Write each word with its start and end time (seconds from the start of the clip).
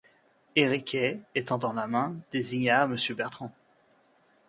Et 0.55 0.67
Riquet, 0.67 1.19
étendant 1.35 1.73
la 1.73 1.85
main, 1.85 2.15
désigna 2.31 2.81
à 2.81 2.85
M. 2.85 2.97
Bertrand. 3.15 3.51